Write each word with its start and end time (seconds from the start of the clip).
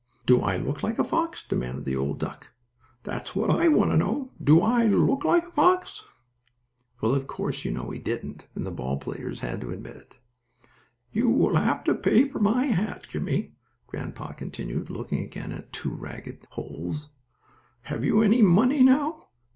"Do 0.25 0.41
I 0.41 0.57
look 0.57 0.81
like 0.81 0.97
a 0.97 1.03
fox?" 1.03 1.43
demanded 1.47 1.85
the 1.85 1.95
old 1.95 2.17
duck. 2.17 2.49
"That's 3.03 3.35
what 3.35 3.51
I 3.51 3.67
want 3.67 3.91
to 3.91 3.97
know. 3.97 4.31
Do 4.43 4.59
I 4.61 4.87
look 4.87 5.23
like 5.23 5.45
a 5.45 5.51
fox?" 5.51 6.01
Well, 7.01 7.13
of 7.13 7.27
course, 7.27 7.63
you 7.63 7.69
know 7.69 7.91
he 7.91 7.99
didn't, 7.99 8.47
and 8.55 8.65
the 8.65 8.71
ball 8.71 8.97
players 8.97 9.41
had 9.41 9.61
to 9.61 9.69
admit 9.69 9.97
it. 9.97 10.17
"You 11.11 11.29
will 11.29 11.55
have 11.55 11.83
to 11.83 11.93
pay 11.93 12.23
for 12.25 12.39
my 12.39 12.65
hat, 12.65 13.05
Jimmie," 13.11 13.53
grandpa 13.85 14.31
continued, 14.31 14.89
looking 14.89 15.19
again 15.19 15.51
at 15.51 15.71
two 15.71 15.91
ragged 15.93 16.47
holes. 16.49 17.09
"Have 17.83 18.03
you 18.03 18.23
any 18.23 18.41
money 18.41 18.81
now?" 18.81 19.27